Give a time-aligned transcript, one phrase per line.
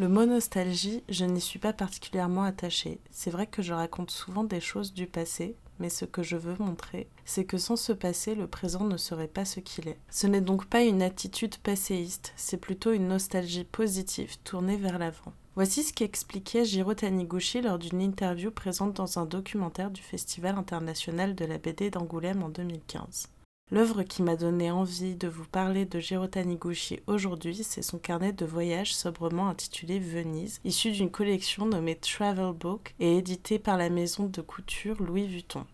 [0.00, 3.00] Le mot nostalgie, je n'y suis pas particulièrement attachée.
[3.10, 6.56] C'est vrai que je raconte souvent des choses du passé, mais ce que je veux
[6.58, 9.98] montrer, c'est que sans ce passé, le présent ne serait pas ce qu'il est.
[10.08, 15.34] Ce n'est donc pas une attitude passéiste, c'est plutôt une nostalgie positive tournée vers l'avant.
[15.54, 21.34] Voici ce qu'expliquait Jiro Taniguchi lors d'une interview présente dans un documentaire du Festival international
[21.34, 23.28] de la BD d'Angoulême en 2015.
[23.72, 28.32] L'œuvre qui m'a donné envie de vous parler de Jiro Taniguchi aujourd'hui, c'est son carnet
[28.32, 33.88] de voyage sobrement intitulé Venise, issu d'une collection nommée Travel Book et édité par la
[33.88, 35.66] maison de couture Louis Vuitton.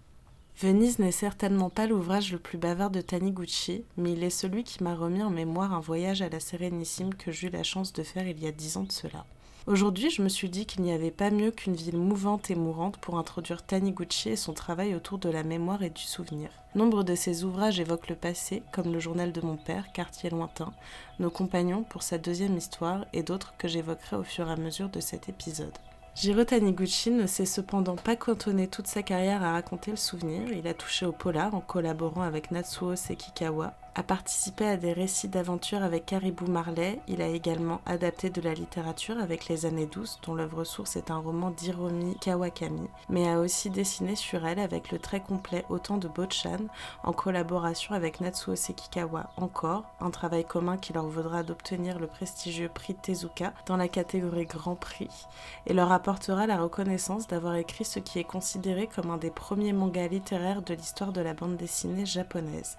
[0.59, 4.83] Venise n'est certainement pas l'ouvrage le plus bavard de Taniguchi, mais il est celui qui
[4.83, 8.29] m'a remis en mémoire un voyage à la Sérénissime que j'eus la chance de faire
[8.29, 9.25] il y a dix ans de cela.
[9.67, 12.99] Aujourd'hui, je me suis dit qu'il n'y avait pas mieux qu'une ville mouvante et mourante
[12.99, 16.51] pour introduire Taniguchi et son travail autour de la mémoire et du souvenir.
[16.77, 20.73] Nombre de ses ouvrages évoquent le passé, comme le journal de mon père, Quartier lointain,
[21.19, 24.89] Nos compagnons pour sa deuxième histoire et d'autres que j'évoquerai au fur et à mesure
[24.89, 25.77] de cet épisode.
[26.15, 30.69] Jiro Taniguchi ne s'est cependant pas cantonné toute sa carrière à raconter le souvenir, il
[30.69, 35.83] a touché au polar en collaborant avec Natsuo Sekikawa, a participé à des récits d'aventure
[35.83, 37.01] avec Caribou Marley.
[37.09, 41.11] Il a également adapté de la littérature avec Les années douces, dont l'œuvre source est
[41.11, 45.97] un roman d'Hiromi Kawakami, mais a aussi dessiné sur elle avec le très complet Autant
[45.97, 46.66] de Bochan
[47.05, 49.30] en collaboration avec Natsuo Sekikawa.
[49.38, 54.45] Encore, un travail commun qui leur vaudra d'obtenir le prestigieux prix Tezuka dans la catégorie
[54.45, 55.27] Grand Prix
[55.65, 59.73] et leur apportera la reconnaissance d'avoir écrit ce qui est considéré comme un des premiers
[59.73, 62.77] mangas littéraires de l'histoire de la bande dessinée japonaise.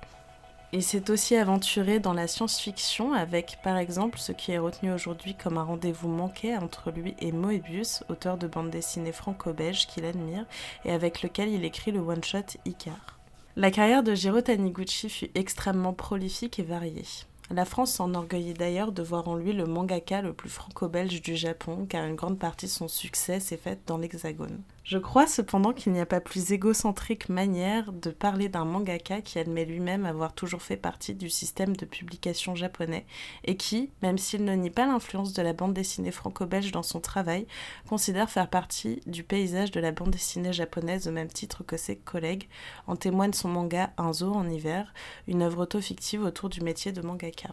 [0.73, 5.33] Il s'est aussi aventuré dans la science-fiction avec par exemple ce qui est retenu aujourd'hui
[5.33, 10.45] comme un rendez-vous manqué entre lui et Moebius, auteur de bande dessinée franco-belge qu'il admire
[10.83, 13.17] et avec lequel il écrit le one-shot Icar.
[13.55, 17.05] La carrière de Jiro Taniguchi fut extrêmement prolifique et variée.
[17.49, 21.85] La France s'enorgueillit d'ailleurs de voir en lui le mangaka le plus franco-belge du Japon,
[21.87, 24.61] car une grande partie de son succès s'est faite dans l'Hexagone.
[24.87, 29.37] Je crois cependant qu'il n'y a pas plus égocentrique manière de parler d'un mangaka qui
[29.37, 33.05] admet lui-même avoir toujours fait partie du système de publication japonais
[33.43, 37.01] et qui, même s'il ne nie pas l'influence de la bande dessinée franco-belge dans son
[37.01, 37.47] travail,
[37.89, 41.97] considère faire partie du paysage de la bande dessinée japonaise au même titre que ses
[41.97, 42.47] collègues,
[42.87, 44.93] en témoigne son manga Un zoo en hiver,
[45.27, 47.49] une œuvre auto-fictive autour du métier de mangaka.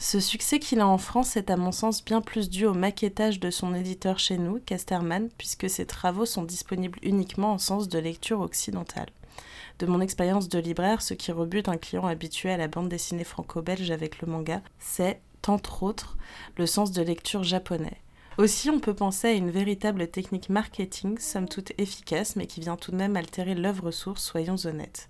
[0.00, 3.40] Ce succès qu'il a en France est à mon sens bien plus dû au maquettage
[3.40, 7.98] de son éditeur chez nous, Casterman, puisque ses travaux sont disponibles uniquement en sens de
[7.98, 9.08] lecture occidentale.
[9.80, 13.24] De mon expérience de libraire, ce qui rebute un client habitué à la bande dessinée
[13.24, 16.16] franco-belge avec le manga, c'est, entre autres,
[16.56, 17.96] le sens de lecture japonais.
[18.38, 22.76] Aussi, on peut penser à une véritable technique marketing, somme toute efficace, mais qui vient
[22.76, 25.08] tout de même altérer l'œuvre source, soyons honnêtes.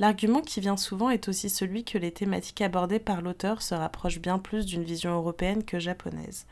[0.00, 4.18] L'argument qui vient souvent est aussi celui que les thématiques abordées par l'auteur se rapprochent
[4.18, 6.46] bien plus d'une vision européenne que japonaise.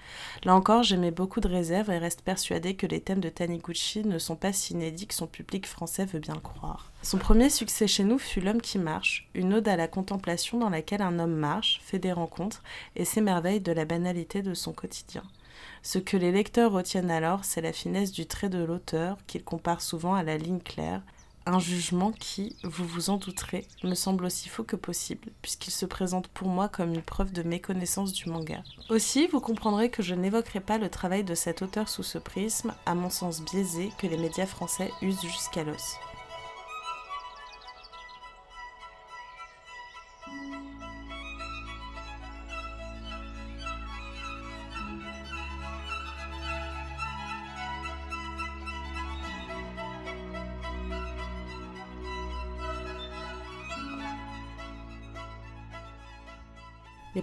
[0.44, 4.18] Là encore, j'émets beaucoup de réserves et reste persuadée que les thèmes de Taniguchi ne
[4.18, 6.92] sont pas si inédits que son public français veut bien croire.
[7.00, 10.68] Son premier succès chez nous fut L'homme qui marche, une ode à la contemplation dans
[10.68, 12.62] laquelle un homme marche, fait des rencontres
[12.96, 15.22] et s'émerveille de la banalité de son quotidien.
[15.82, 19.80] Ce que les lecteurs retiennent alors, c'est la finesse du trait de l'auteur, qu'il compare
[19.80, 21.00] souvent à la ligne claire,
[21.48, 25.86] un jugement qui, vous vous en douterez, me semble aussi faux que possible, puisqu'il se
[25.86, 28.62] présente pour moi comme une preuve de méconnaissance du manga.
[28.90, 32.74] Aussi, vous comprendrez que je n'évoquerai pas le travail de cet auteur sous ce prisme,
[32.86, 35.96] à mon sens biaisé, que les médias français usent jusqu'à l'os.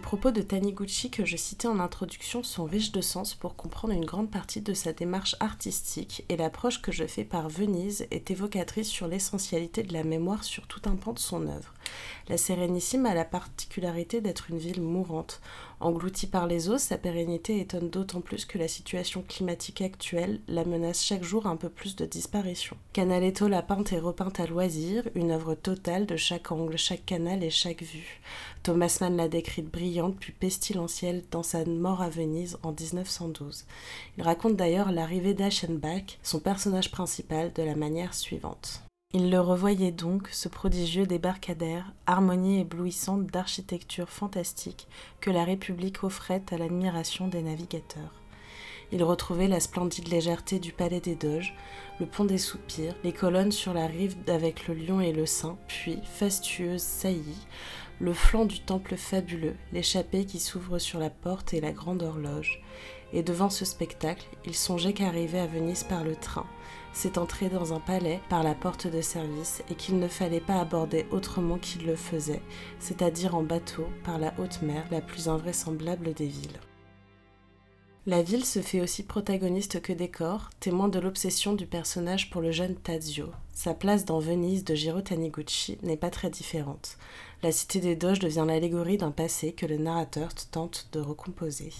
[0.06, 4.06] Propos de Taniguchi que je citais en introduction sont riches de sens pour comprendre une
[4.06, 8.88] grande partie de sa démarche artistique et l'approche que je fais par Venise est évocatrice
[8.88, 11.74] sur l'essentialité de la mémoire sur tout un pan de son œuvre.
[12.30, 15.42] La Sérénissime a la particularité d'être une ville mourante.
[15.80, 20.64] Engloutie par les eaux, sa pérennité étonne d'autant plus que la situation climatique actuelle la
[20.64, 22.78] menace chaque jour un peu plus de disparition.
[22.94, 27.44] Canaletto l'a peinte et repeinte à loisir, une œuvre totale de chaque angle, chaque canal
[27.44, 28.22] et chaque vue.
[28.64, 33.66] Thomas Mann l'a décrite brillante puis pestilentielle dans sa mort à Venise en 1912.
[34.18, 38.85] Il raconte d'ailleurs l'arrivée d'Aschenbach, son personnage principal, de la manière suivante.
[39.18, 44.90] Il le revoyait donc, ce prodigieux débarcadère, harmonie éblouissante d'architecture fantastique
[45.22, 48.22] que la République offrait à l'admiration des navigateurs.
[48.92, 51.56] Il retrouvait la splendide légèreté du palais des Doges,
[52.02, 55.58] le pont des soupirs, les colonnes sur la rive avec le lion et le saint,
[55.70, 57.48] puis, fastueuse saillie,
[58.02, 62.62] le flanc du temple fabuleux, l'échappée qui s'ouvre sur la porte et la grande horloge.
[63.14, 66.46] Et devant ce spectacle, il songeait qu'arriver à Venise par le train,
[66.96, 70.62] c'est entrer dans un palais par la porte de service et qu'il ne fallait pas
[70.62, 72.42] aborder autrement qu'il le faisait,
[72.80, 76.60] c'est-à-dire en bateau par la haute mer la plus invraisemblable des villes.
[78.08, 82.52] La ville se fait aussi protagoniste que décor, témoin de l'obsession du personnage pour le
[82.52, 83.32] jeune Tazio.
[83.52, 86.98] Sa place dans Venise de Jiro Taniguchi n'est pas très différente.
[87.44, 91.74] La cité des Doges devient l'allégorie d'un passé que le narrateur tente de recomposer.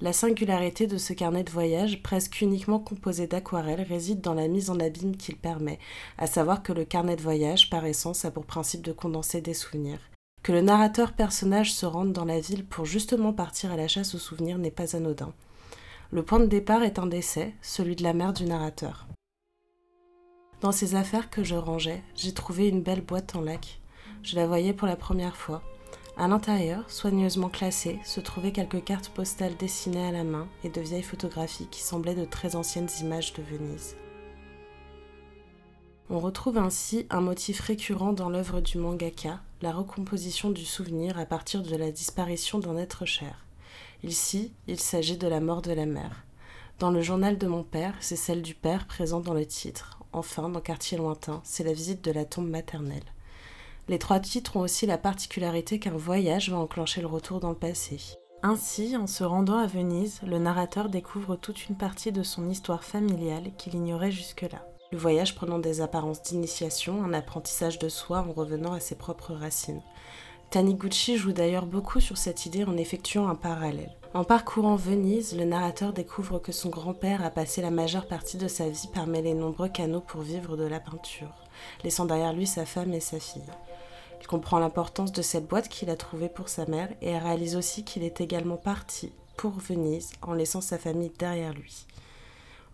[0.00, 4.70] La singularité de ce carnet de voyage, presque uniquement composé d'aquarelles, réside dans la mise
[4.70, 5.80] en abîme qu'il permet,
[6.18, 9.54] à savoir que le carnet de voyage, par essence, a pour principe de condenser des
[9.54, 9.98] souvenirs.
[10.44, 14.14] Que le narrateur personnage se rende dans la ville pour justement partir à la chasse
[14.14, 15.34] aux souvenirs n'est pas anodin.
[16.12, 19.08] Le point de départ est un décès, celui de la mère du narrateur.
[20.60, 23.80] Dans ces affaires que je rangeais, j'ai trouvé une belle boîte en lac.
[24.22, 25.60] Je la voyais pour la première fois.
[26.18, 30.80] À l'intérieur, soigneusement classées, se trouvaient quelques cartes postales dessinées à la main et de
[30.80, 33.94] vieilles photographies qui semblaient de très anciennes images de Venise.
[36.10, 41.24] On retrouve ainsi un motif récurrent dans l'œuvre du mangaka, la recomposition du souvenir à
[41.24, 43.46] partir de la disparition d'un être cher.
[44.02, 46.24] Ici, il s'agit de la mort de la mère.
[46.80, 50.00] Dans le journal de mon père, c'est celle du père présente dans le titre.
[50.12, 53.04] Enfin, dans Quartier lointain, c'est la visite de la tombe maternelle.
[53.88, 57.54] Les trois titres ont aussi la particularité qu'un voyage va enclencher le retour dans le
[57.54, 57.98] passé.
[58.42, 62.84] Ainsi, en se rendant à Venise, le narrateur découvre toute une partie de son histoire
[62.84, 64.62] familiale qu'il ignorait jusque-là.
[64.92, 69.32] Le voyage prenant des apparences d'initiation, un apprentissage de soi en revenant à ses propres
[69.32, 69.82] racines.
[70.50, 73.92] Taniguchi joue d'ailleurs beaucoup sur cette idée en effectuant un parallèle.
[74.14, 78.48] En parcourant Venise, le narrateur découvre que son grand-père a passé la majeure partie de
[78.48, 81.34] sa vie parmi les nombreux canaux pour vivre de la peinture,
[81.84, 83.42] laissant derrière lui sa femme et sa fille.
[84.20, 87.84] Il comprend l'importance de cette boîte qu'il a trouvée pour sa mère et réalise aussi
[87.84, 91.86] qu'il est également parti pour Venise en laissant sa famille derrière lui.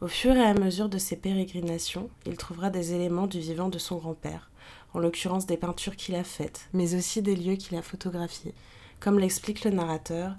[0.01, 3.79] Au fur et à mesure de ses pérégrinations, il trouvera des éléments du vivant de
[3.79, 4.51] son grand-père,
[4.93, 8.55] en l'occurrence des peintures qu'il a faites, mais aussi des lieux qu'il a photographiés.
[9.01, 10.35] Comme l'explique le narrateur,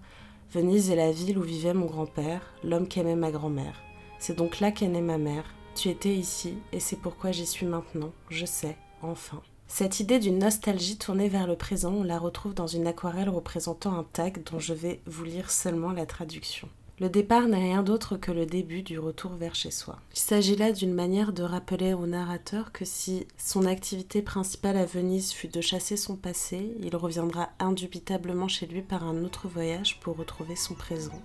[0.52, 3.82] Venise est la ville où vivait mon grand-père, l'homme qu'aimait ma grand-mère.
[4.20, 5.55] C'est donc là qu'est née ma mère.
[5.76, 9.42] Tu étais ici, et c'est pourquoi j'y suis maintenant, je sais, enfin.
[9.68, 13.94] Cette idée d'une nostalgie tournée vers le présent, on la retrouve dans une aquarelle représentant
[13.94, 16.70] un tag dont je vais vous lire seulement la traduction.
[17.02, 20.00] Le départ n'est rien d'autre que le début du retour vers chez soi.
[20.14, 24.86] Il s'agit là d'une manière de rappeler au narrateur que si son activité principale à
[24.86, 30.00] Venise fut de chasser son passé, il reviendra indubitablement chez lui par un autre voyage
[30.00, 31.22] pour retrouver son présent.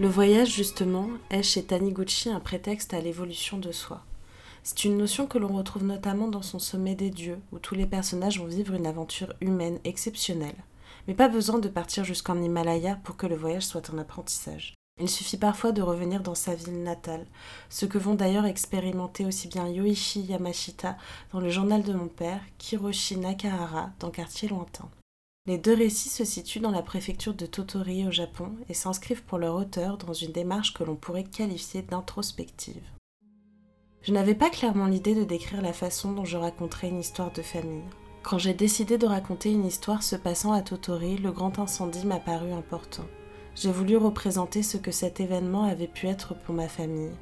[0.00, 4.02] Le voyage, justement, est chez Taniguchi un prétexte à l'évolution de soi.
[4.64, 7.86] C'est une notion que l'on retrouve notamment dans son Sommet des dieux, où tous les
[7.86, 10.56] personnages vont vivre une aventure humaine exceptionnelle.
[11.06, 14.74] Mais pas besoin de partir jusqu'en Himalaya pour que le voyage soit un apprentissage.
[15.00, 17.26] Il suffit parfois de revenir dans sa ville natale,
[17.68, 20.96] ce que vont d'ailleurs expérimenter aussi bien Yoichi Yamashita
[21.32, 24.88] dans le journal de mon père qu'Hiroshi Nakahara dans Quartier lointain.
[25.46, 29.36] Les deux récits se situent dans la préfecture de Totori au Japon et s'inscrivent pour
[29.36, 32.82] leur auteur dans une démarche que l'on pourrait qualifier d'introspective.
[34.00, 37.42] Je n'avais pas clairement l'idée de décrire la façon dont je raconterais une histoire de
[37.42, 37.84] famille.
[38.22, 42.20] Quand j'ai décidé de raconter une histoire se passant à Totori, le grand incendie m'a
[42.20, 43.04] paru important.
[43.54, 47.12] J'ai voulu représenter ce que cet événement avait pu être pour ma famille.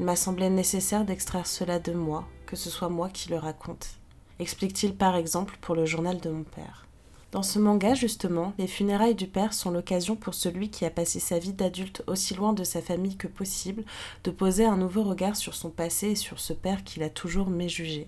[0.00, 4.00] Il m'a semblé nécessaire d'extraire cela de moi, que ce soit moi qui le raconte.
[4.40, 6.88] Explique-t-il par exemple pour le journal de mon père.
[7.32, 11.18] Dans ce manga, justement, les funérailles du père sont l'occasion pour celui qui a passé
[11.18, 13.84] sa vie d'adulte aussi loin de sa famille que possible
[14.24, 17.48] de poser un nouveau regard sur son passé et sur ce père qu'il a toujours
[17.48, 18.06] méjugé.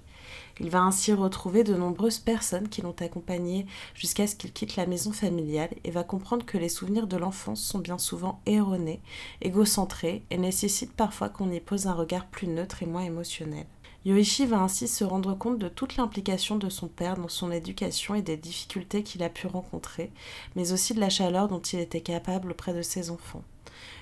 [0.61, 3.65] Il va ainsi retrouver de nombreuses personnes qui l'ont accompagné
[3.95, 7.63] jusqu'à ce qu'il quitte la maison familiale et va comprendre que les souvenirs de l'enfance
[7.63, 9.01] sont bien souvent erronés,
[9.41, 13.65] égocentrés et nécessitent parfois qu'on y pose un regard plus neutre et moins émotionnel.
[14.05, 18.15] Yoichi va ainsi se rendre compte de toute l'implication de son père dans son éducation
[18.15, 20.13] et des difficultés qu'il a pu rencontrer,
[20.57, 23.43] mais aussi de la chaleur dont il était capable auprès de ses enfants.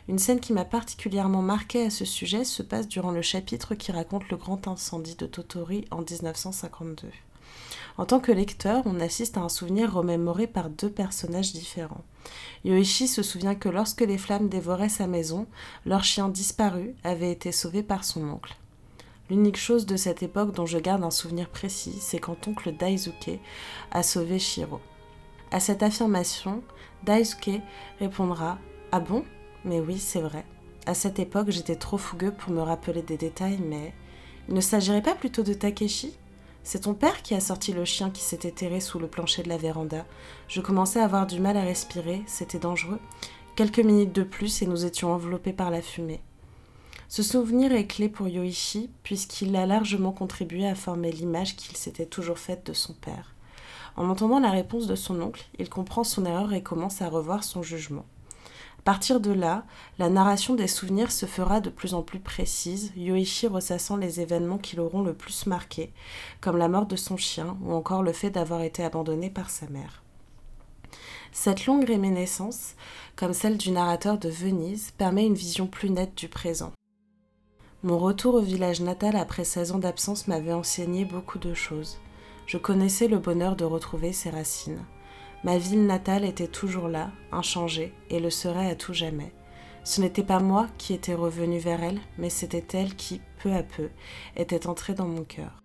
[0.09, 3.92] Une scène qui m'a particulièrement marquée à ce sujet se passe durant le chapitre qui
[3.92, 7.09] raconte le grand incendie de Totori en 1952.
[7.99, 12.04] En tant que lecteur, on assiste à un souvenir remémoré par deux personnages différents.
[12.64, 15.47] Yoichi se souvient que lorsque les flammes dévoraient sa maison,
[15.87, 18.56] leur chien disparu avait été sauvé par son oncle.
[19.32, 23.40] L'unique chose de cette époque dont je garde un souvenir précis, c'est quand oncle Daisuke
[23.90, 24.78] a sauvé Shiro.
[25.50, 26.62] À cette affirmation,
[27.04, 27.62] Daisuke
[27.98, 28.58] répondra
[28.92, 29.24] Ah bon?
[29.64, 30.44] Mais oui, c'est vrai.
[30.84, 33.94] À cette époque, j'étais trop fougueux pour me rappeler des détails, mais.
[34.50, 36.18] Il ne s'agirait pas plutôt de Takeshi?
[36.62, 39.48] C'est ton père qui a sorti le chien qui s'était terré sous le plancher de
[39.48, 40.04] la véranda.
[40.46, 43.00] Je commençais à avoir du mal à respirer, c'était dangereux.
[43.56, 46.20] Quelques minutes de plus et nous étions enveloppés par la fumée.
[47.14, 52.07] Ce souvenir est clé pour Yoichi puisqu'il a largement contribué à former l'image qu'il s'était
[52.07, 53.35] toujours faite de son père.
[53.97, 57.45] En entendant la réponse de son oncle, il comprend son erreur et commence à revoir
[57.45, 58.07] son jugement.
[58.78, 59.66] À partir de là,
[59.99, 64.57] la narration des souvenirs se fera de plus en plus précise, Yoichi ressassant les événements
[64.57, 65.92] qui l'auront le plus marqué,
[66.40, 69.69] comme la mort de son chien ou encore le fait d'avoir été abandonné par sa
[69.69, 70.02] mère.
[71.31, 72.73] Cette longue réminiscence,
[73.16, 76.73] comme celle du narrateur de Venise, permet une vision plus nette du présent.
[77.84, 81.98] Mon retour au village natal après 16 ans d'absence m'avait enseigné beaucoup de choses.
[82.46, 84.84] Je connaissais le bonheur de retrouver ses racines.
[85.42, 89.32] Ma ville natale était toujours là, inchangée, et le serait à tout jamais.
[89.82, 93.64] Ce n'était pas moi qui étais revenu vers elle, mais c'était elle qui, peu à
[93.64, 93.88] peu,
[94.36, 95.60] était entrée dans mon cœur.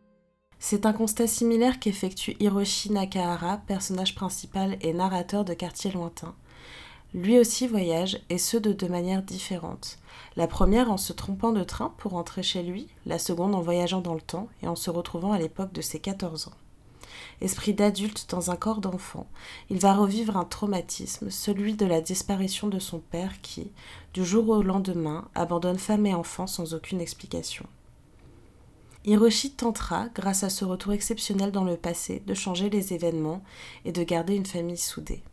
[0.57, 6.33] C'est un constat similaire qu'effectue Hiroshi Nakahara, personnage principal et narrateur de Quartier lointain.
[7.13, 9.97] Lui aussi voyage, et ce de deux manières différentes.
[10.35, 14.01] La première en se trompant de train pour rentrer chez lui, la seconde en voyageant
[14.01, 16.53] dans le temps et en se retrouvant à l'époque de ses 14 ans
[17.41, 19.27] esprit d'adulte dans un corps d'enfant,
[19.69, 23.71] il va revivre un traumatisme, celui de la disparition de son père qui,
[24.13, 27.65] du jour au lendemain, abandonne femme et enfant sans aucune explication.
[29.05, 33.43] Hiroshi tentera, grâce à ce retour exceptionnel dans le passé, de changer les événements
[33.85, 35.23] et de garder une famille soudée.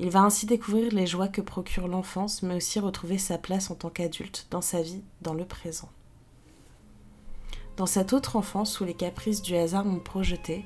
[0.00, 3.76] Il va ainsi découvrir les joies que procure l'enfance, mais aussi retrouver sa place en
[3.76, 5.88] tant qu'adulte dans sa vie, dans le présent.
[7.76, 10.64] Dans cette autre enfance où les caprices du hasard m'ont projeté,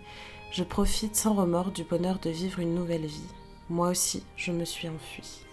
[0.50, 3.20] je profite sans remords du bonheur de vivre une nouvelle vie.
[3.68, 5.47] Moi aussi, je me suis enfuie.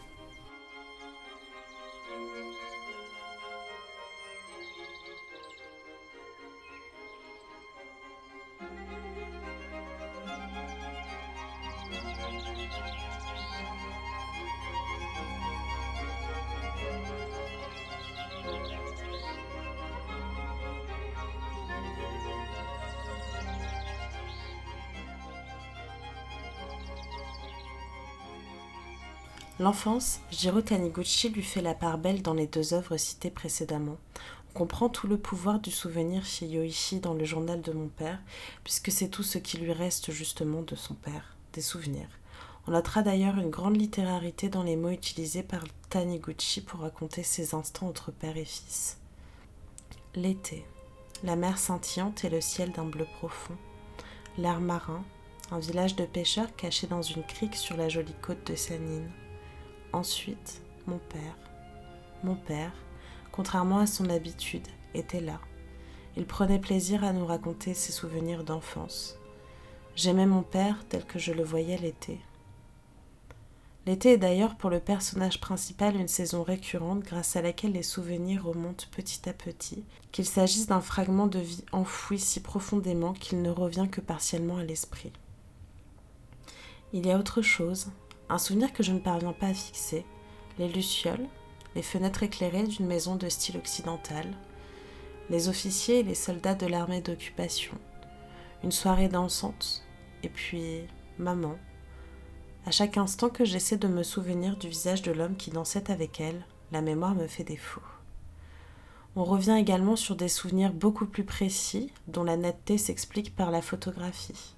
[29.57, 33.95] L'enfance, Jiro Taniguchi lui fait la part belle dans les deux œuvres citées précédemment.
[34.50, 38.19] On comprend tout le pouvoir du souvenir chez Yoichi dans le journal de mon père,
[38.65, 42.09] puisque c'est tout ce qui lui reste justement de son père, des souvenirs.
[42.67, 47.55] On notera d'ailleurs une grande littérarité dans les mots utilisés par Taniguchi pour raconter ses
[47.55, 48.97] instants entre père et fils.
[50.15, 50.65] L'été,
[51.24, 53.55] la mer scintillante et le ciel d'un bleu profond.
[54.38, 55.05] L'air marin,
[55.50, 59.09] un village de pêcheurs caché dans une crique sur la jolie côte de Sanine.
[59.95, 61.37] Ensuite, mon père.
[62.21, 62.73] Mon père,
[63.31, 65.39] contrairement à son habitude, était là.
[66.17, 69.17] Il prenait plaisir à nous raconter ses souvenirs d'enfance.
[69.95, 72.19] J'aimais mon père tel que je le voyais l'été.
[73.85, 78.43] L'été est d'ailleurs pour le personnage principal une saison récurrente grâce à laquelle les souvenirs
[78.43, 83.49] remontent petit à petit, qu'il s'agisse d'un fragment de vie enfoui si profondément qu'il ne
[83.49, 85.13] revient que partiellement à l'esprit.
[86.91, 87.91] Il y a autre chose,
[88.29, 90.05] un souvenir que je ne parviens pas à fixer,
[90.58, 91.27] les lucioles,
[91.75, 94.25] les fenêtres éclairées d'une maison de style occidental,
[95.29, 97.74] les officiers et les soldats de l'armée d'occupation,
[98.63, 99.84] une soirée dansante,
[100.24, 100.82] et puis
[101.17, 101.55] maman.
[102.65, 106.20] À chaque instant que j'essaie de me souvenir du visage de l'homme qui dansait avec
[106.20, 107.82] elle, la mémoire me fait défaut.
[109.15, 113.62] On revient également sur des souvenirs beaucoup plus précis, dont la netteté s'explique par la
[113.62, 114.55] photographie.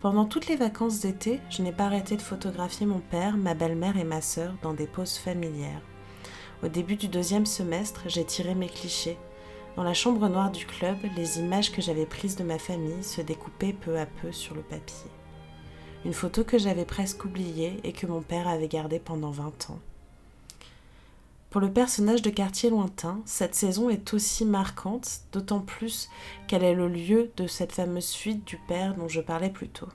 [0.00, 3.96] Pendant toutes les vacances d'été, je n'ai pas arrêté de photographier mon père, ma belle-mère
[3.96, 5.80] et ma sœur dans des poses familières.
[6.62, 9.16] Au début du deuxième semestre, j'ai tiré mes clichés.
[9.74, 13.22] Dans la chambre noire du club, les images que j'avais prises de ma famille se
[13.22, 15.10] découpaient peu à peu sur le papier.
[16.04, 19.80] Une photo que j'avais presque oubliée et que mon père avait gardée pendant 20 ans.
[21.56, 26.10] Pour le personnage de quartier lointain, cette saison est aussi marquante, d'autant plus
[26.46, 29.88] qu'elle est le lieu de cette fameuse fuite du père dont je parlais plus tôt.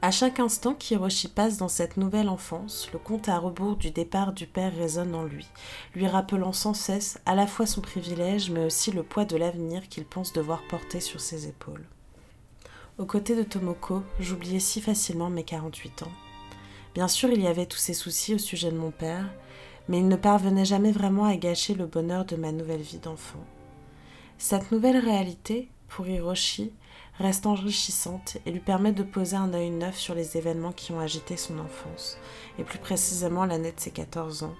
[0.00, 4.32] À chaque instant qu'Hiroshi passe dans cette nouvelle enfance, le compte à rebours du départ
[4.32, 5.48] du père résonne en lui,
[5.96, 9.88] lui rappelant sans cesse à la fois son privilège mais aussi le poids de l'avenir
[9.88, 11.84] qu'il pense devoir porter sur ses épaules.
[12.98, 16.12] Aux côtés de Tomoko, j'oubliais si facilement mes 48 ans.
[16.94, 19.28] Bien sûr, il y avait tous ces soucis au sujet de mon père,
[19.88, 23.44] mais il ne parvenait jamais vraiment à gâcher le bonheur de ma nouvelle vie d'enfant.
[24.36, 26.72] Cette nouvelle réalité, pour Hiroshi,
[27.18, 31.00] reste enrichissante et lui permet de poser un œil neuf sur les événements qui ont
[31.00, 32.16] agité son enfance,
[32.58, 34.54] et plus précisément l'année de ses 14 ans.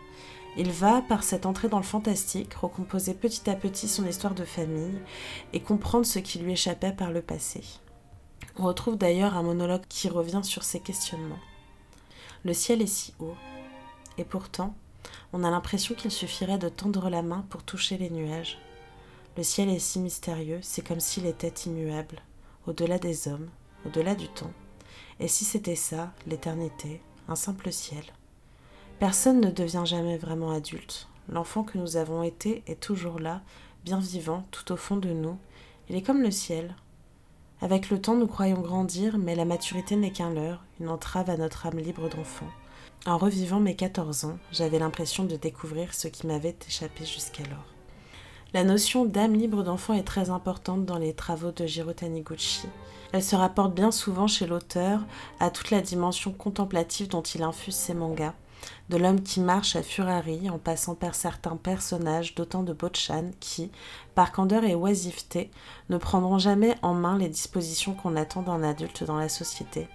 [0.56, 4.44] Il va, par cette entrée dans le fantastique, recomposer petit à petit son histoire de
[4.44, 4.98] famille
[5.52, 7.62] et comprendre ce qui lui échappait par le passé.
[8.56, 11.38] On retrouve d'ailleurs un monologue qui revient sur ces questionnements.
[12.44, 13.36] Le ciel est si haut,
[14.16, 14.74] et pourtant,
[15.32, 18.58] on a l'impression qu'il suffirait de tendre la main pour toucher les nuages.
[19.36, 22.22] Le ciel est si mystérieux, c'est comme s'il était immuable
[22.66, 23.48] au-delà des hommes,
[23.86, 24.52] au-delà du temps.
[25.20, 28.04] Et si c'était ça, l'éternité, un simple ciel?
[28.98, 31.08] Personne ne devient jamais vraiment adulte.
[31.28, 33.40] L'enfant que nous avons été est toujours là,
[33.84, 35.38] bien vivant, tout au fond de nous.
[35.88, 36.74] Il est comme le ciel.
[37.60, 41.36] Avec le temps, nous croyons grandir, mais la maturité n'est qu'un leurre, une entrave à
[41.36, 42.48] notre âme libre d'enfant.
[43.06, 47.64] En revivant mes 14 ans, j'avais l'impression de découvrir ce qui m'avait échappé jusqu'alors.
[48.52, 52.66] La notion d'âme libre d'enfant est très importante dans les travaux de Jiro Taniguchi.
[53.12, 55.00] Elle se rapporte bien souvent chez l'auteur
[55.38, 58.34] à toute la dimension contemplative dont il infuse ses mangas,
[58.88, 63.70] de l'homme qui marche à Furari en passant par certains personnages d'autant de Bochan qui,
[64.14, 65.50] par candeur et oisiveté,
[65.88, 69.88] ne prendront jamais en main les dispositions qu'on attend d'un adulte dans la société.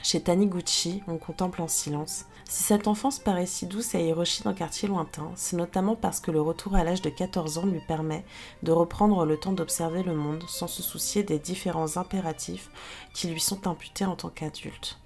[0.00, 2.26] Chez Taniguchi, on contemple en silence.
[2.44, 6.30] Si cette enfance paraît si douce à Hiroshi d'un quartier lointain, c'est notamment parce que
[6.30, 8.24] le retour à l'âge de 14 ans lui permet
[8.62, 12.70] de reprendre le temps d'observer le monde sans se soucier des différents impératifs
[13.14, 14.98] qui lui sont imputés en tant qu'adulte.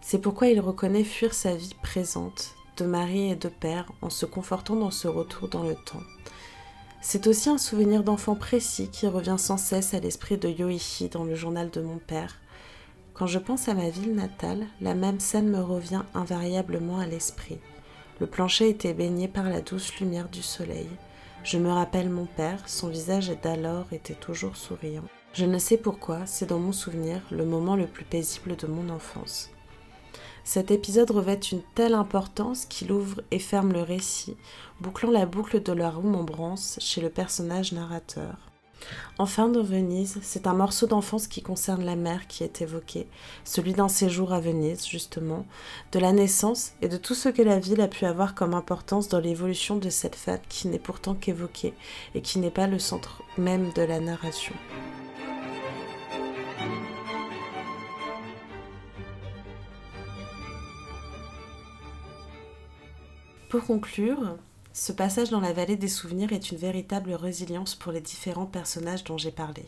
[0.00, 4.26] C'est pourquoi il reconnaît fuir sa vie présente, de mari et de père, en se
[4.26, 6.02] confortant dans ce retour dans le temps.
[7.00, 11.24] C'est aussi un souvenir d'enfant précis qui revient sans cesse à l'esprit de Yoichi dans
[11.24, 12.40] le journal de mon père,
[13.14, 17.58] quand je pense à ma ville natale, la même scène me revient invariablement à l'esprit.
[18.20, 20.88] Le plancher était baigné par la douce lumière du soleil.
[21.44, 25.04] Je me rappelle mon père, son visage d'alors était toujours souriant.
[25.32, 28.90] Je ne sais pourquoi, c'est dans mon souvenir le moment le plus paisible de mon
[28.90, 29.50] enfance.
[30.44, 34.36] Cet épisode revêt une telle importance qu'il ouvre et ferme le récit,
[34.80, 38.51] bouclant la boucle de la remembrance chez le personnage narrateur.
[39.18, 43.06] Enfin, dans Venise, c'est un morceau d'enfance qui concerne la mère qui est évoqué,
[43.44, 45.46] celui d'un séjour à Venise, justement,
[45.92, 49.08] de la naissance et de tout ce que la ville a pu avoir comme importance
[49.08, 51.74] dans l'évolution de cette femme qui n'est pourtant qu'évoquée
[52.14, 54.54] et qui n'est pas le centre même de la narration.
[63.48, 64.38] Pour conclure,
[64.72, 69.04] ce passage dans la vallée des souvenirs est une véritable résilience pour les différents personnages
[69.04, 69.64] dont j'ai parlé.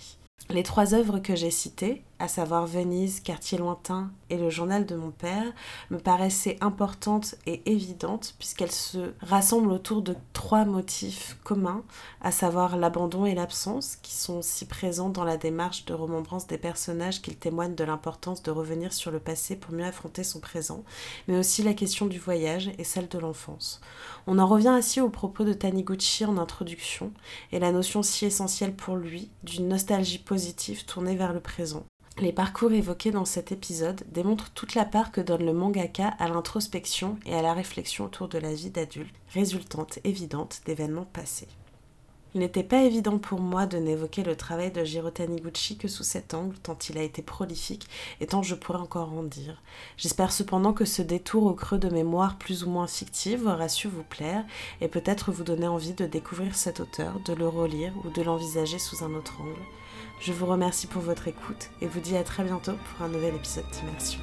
[0.50, 4.94] Les trois œuvres que j'ai citées, à savoir Venise, Quartier lointain et le journal de
[4.94, 5.52] mon père,
[5.90, 11.82] me paraissaient importantes et évidentes puisqu'elles se rassemblent autour de trois motifs communs,
[12.20, 16.58] à savoir l'abandon et l'absence, qui sont si présents dans la démarche de remembrance des
[16.58, 20.84] personnages qu'ils témoignent de l'importance de revenir sur le passé pour mieux affronter son présent,
[21.28, 23.80] mais aussi la question du voyage et celle de l'enfance.
[24.26, 27.12] On en revient ainsi au propos de Taniguchi en introduction
[27.52, 31.84] et la notion si essentielle pour lui d'une nostalgie positive tournée vers le présent.
[32.18, 36.28] Les parcours évoqués dans cet épisode démontrent toute la part que donne le mangaka à
[36.28, 41.48] l'introspection et à la réflexion autour de la vie d'adulte, résultante évidente d'événements passés.
[42.32, 46.04] Il n'était pas évident pour moi de n'évoquer le travail de Jiro Taniguchi que sous
[46.04, 47.88] cet angle, tant il a été prolifique
[48.20, 49.60] et tant je pourrais encore en dire.
[49.96, 53.88] J'espère cependant que ce détour au creux de mémoire plus ou moins fictive aura su
[53.88, 54.44] vous plaire
[54.80, 58.78] et peut-être vous donner envie de découvrir cet auteur, de le relire ou de l'envisager
[58.78, 59.62] sous un autre angle.
[60.20, 63.34] Je vous remercie pour votre écoute et vous dis à très bientôt pour un nouvel
[63.34, 64.20] épisode d'Immersion.